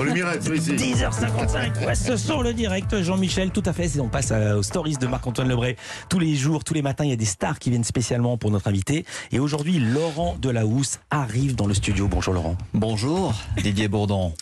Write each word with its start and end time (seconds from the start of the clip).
On 0.00 0.04
le 0.04 0.12
mirette, 0.12 0.48
oui, 0.48 0.58
ici. 0.58 0.74
10h55, 0.74 1.84
ouais, 1.84 1.94
ce 1.96 2.16
sont 2.16 2.40
le 2.40 2.54
direct, 2.54 3.02
Jean-Michel, 3.02 3.50
tout 3.50 3.64
à 3.66 3.72
fait. 3.72 3.98
On 3.98 4.08
passe 4.08 4.30
aux 4.30 4.62
stories 4.62 4.96
de 4.96 5.08
Marc-Antoine 5.08 5.48
Lebray. 5.48 5.74
Tous 6.08 6.20
les 6.20 6.36
jours, 6.36 6.62
tous 6.62 6.72
les 6.72 6.82
matins, 6.82 7.02
il 7.02 7.10
y 7.10 7.12
a 7.12 7.16
des 7.16 7.24
stars 7.24 7.58
qui 7.58 7.70
viennent 7.70 7.82
spécialement 7.82 8.38
pour 8.38 8.52
notre 8.52 8.68
invité. 8.68 9.04
Et 9.32 9.40
aujourd'hui, 9.40 9.80
Laurent 9.80 10.36
Delahousse 10.40 11.00
arrive 11.10 11.56
dans 11.56 11.66
le 11.66 11.74
studio. 11.74 12.06
Bonjour 12.06 12.32
Laurent. 12.32 12.56
Bonjour, 12.74 13.34
Didier 13.60 13.88
Bourdon. 13.88 14.34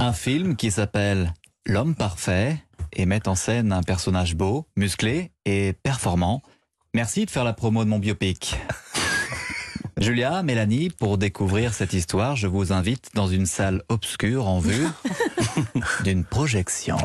Un 0.00 0.12
film 0.12 0.54
qui 0.54 0.70
s'appelle 0.70 1.32
L'homme 1.64 1.94
parfait 1.94 2.62
et 2.92 3.06
met 3.06 3.26
en 3.26 3.34
scène 3.34 3.72
un 3.72 3.82
personnage 3.82 4.36
beau, 4.36 4.66
musclé 4.76 5.32
et 5.46 5.72
performant. 5.72 6.42
Merci 6.92 7.24
de 7.24 7.30
faire 7.30 7.44
la 7.44 7.54
promo 7.54 7.84
de 7.84 7.88
mon 7.88 7.98
biopic. 7.98 8.58
Julia, 10.00 10.42
Mélanie, 10.42 10.90
pour 10.90 11.18
découvrir 11.18 11.72
cette 11.72 11.92
histoire, 11.92 12.34
je 12.34 12.48
vous 12.48 12.72
invite 12.72 13.10
dans 13.14 13.28
une 13.28 13.46
salle 13.46 13.82
obscure 13.88 14.48
en 14.48 14.58
vue 14.58 14.86
d'une 16.04 16.24
projection. 16.24 16.96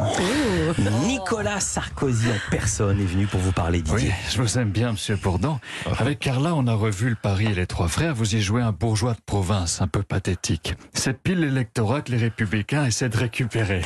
Nicolas 1.06 1.60
Sarkozy 1.60 2.30
en 2.30 2.50
personne 2.50 3.00
est 3.00 3.06
venu 3.06 3.28
pour 3.28 3.40
vous 3.42 3.52
parler, 3.52 3.82
Didier. 3.82 4.10
Oui, 4.10 4.14
je 4.32 4.42
vous 4.42 4.58
aime 4.58 4.72
bien, 4.72 4.94
monsieur 4.94 5.16
Bourdon. 5.18 5.60
Avec 6.00 6.18
Carla, 6.18 6.56
on 6.56 6.66
a 6.66 6.74
revu 6.74 7.10
le 7.10 7.16
Paris 7.16 7.46
et 7.46 7.56
les 7.56 7.68
trois 7.68 7.88
frères. 7.88 8.16
Vous 8.16 8.36
y 8.36 8.42
jouez 8.42 8.64
un 8.64 8.72
bourgeois 8.72 9.14
de 9.14 9.22
province, 9.24 9.82
un 9.82 9.88
peu 9.88 10.02
pathétique. 10.02 10.74
C'est 10.94 11.22
pile 11.22 11.42
l'électorat 11.42 12.02
que 12.02 12.12
les 12.12 12.18
républicains 12.18 12.86
essaient 12.86 13.10
de 13.10 13.18
récupérer. 13.18 13.82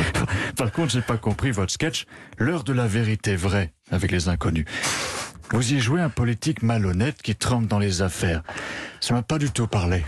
Par 0.56 0.70
contre, 0.72 0.92
j'ai 0.92 1.00
pas 1.00 1.16
compris 1.16 1.52
votre 1.52 1.72
sketch. 1.72 2.04
L'heure 2.36 2.64
de 2.64 2.74
la 2.74 2.86
vérité 2.86 3.34
vraie 3.34 3.72
avec 3.90 4.10
les 4.10 4.28
inconnus. 4.28 4.66
Vous 5.52 5.74
y 5.74 5.80
jouez 5.80 6.00
un 6.00 6.08
politique 6.08 6.62
malhonnête 6.62 7.20
qui 7.20 7.36
trempe 7.36 7.66
dans 7.66 7.78
les 7.78 8.00
affaires. 8.00 8.42
Ça 9.00 9.12
m'a 9.12 9.22
pas 9.22 9.38
du 9.38 9.50
tout 9.50 9.66
parlé. 9.66 10.02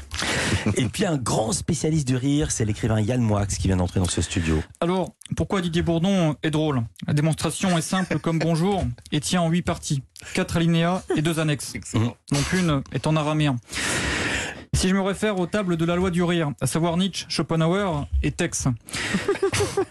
Et 0.77 0.87
puis 0.87 1.05
un 1.05 1.19
grand 1.19 1.53
spécialiste 1.53 2.09
du 2.09 2.17
rire, 2.17 2.51
c'est 2.51 2.65
l'écrivain 2.65 2.99
Yann 2.99 3.21
Moix 3.21 3.45
qui 3.45 3.69
vient 3.69 3.77
d'entrer 3.77 4.01
dans 4.01 4.09
ce 4.09 4.23
studio. 4.23 4.63
Alors, 4.81 5.15
pourquoi 5.37 5.61
Didier 5.61 5.83
Bourdon 5.83 6.35
est 6.43 6.51
drôle? 6.51 6.83
La 7.07 7.13
démonstration 7.13 7.77
est 7.77 7.83
simple 7.83 8.19
comme 8.21 8.39
bonjour 8.39 8.85
et 9.13 9.21
tient 9.21 9.43
en 9.43 9.51
huit 9.51 9.61
parties, 9.61 10.03
quatre 10.33 10.57
alinéas 10.57 11.03
et 11.15 11.21
deux 11.21 11.39
annexes. 11.39 11.75
Donc 11.93 12.53
une 12.55 12.83
est 12.93 13.07
en 13.07 13.15
araméen. 13.15 13.57
Si 14.73 14.89
je 14.89 14.95
me 14.95 15.03
réfère 15.03 15.39
aux 15.39 15.47
tables 15.47 15.77
de 15.77 15.85
la 15.85 15.95
loi 15.95 16.11
du 16.11 16.23
rire, 16.23 16.53
à 16.61 16.67
savoir 16.67 16.97
Nietzsche, 16.97 17.27
Schopenhauer 17.29 18.07
et 18.23 18.33
Tex, 18.33 18.69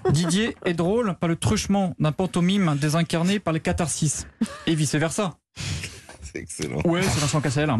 Didier 0.09 0.57
est 0.65 0.73
drôle 0.73 1.15
par 1.19 1.29
le 1.29 1.35
truchement 1.35 1.95
d'un 1.99 2.11
pantomime 2.11 2.75
désincarné 2.81 3.39
par 3.39 3.53
les 3.53 3.59
catharsis, 3.59 4.27
et 4.67 4.75
vice-versa. 4.75 5.37
C'est 6.33 6.41
excellent. 6.41 6.81
Ouais, 6.85 7.01
c'est 7.03 7.19
Vincent 7.19 7.41
Cassel. 7.41 7.71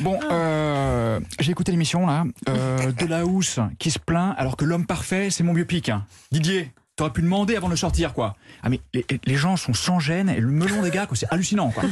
Bon, 0.00 0.18
euh, 0.30 1.20
j'ai 1.38 1.50
écouté 1.52 1.70
l'émission 1.72 2.06
là, 2.06 2.24
euh, 2.48 2.92
de 2.92 3.06
la 3.06 3.24
housse 3.26 3.60
qui 3.78 3.90
se 3.90 3.98
plaint 3.98 4.34
alors 4.38 4.56
que 4.56 4.64
l'homme 4.64 4.86
parfait, 4.86 5.28
c'est 5.30 5.44
mon 5.44 5.52
biopic. 5.52 5.90
hein. 5.90 6.04
Didier, 6.32 6.72
t'aurais 6.96 7.12
pu 7.12 7.20
demander 7.22 7.56
avant 7.56 7.66
de 7.66 7.72
le 7.72 7.76
sortir 7.76 8.14
quoi. 8.14 8.36
Ah 8.62 8.68
mais 8.70 8.80
les, 8.94 9.04
les 9.24 9.36
gens 9.36 9.56
sont 9.56 9.74
sans 9.74 9.98
gêne 10.00 10.28
et 10.30 10.40
le 10.40 10.48
melon 10.48 10.80
des 10.82 10.90
gars, 10.90 11.06
quoi, 11.06 11.16
c'est 11.16 11.26
hallucinant 11.30 11.70
quoi. 11.70 11.82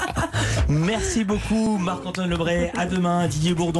Merci 0.68 1.24
beaucoup 1.24 1.78
Marc-Antoine 1.78 2.30
Lebray. 2.30 2.70
À 2.76 2.86
demain, 2.86 3.26
Didier 3.26 3.54
Bourdon. 3.54 3.72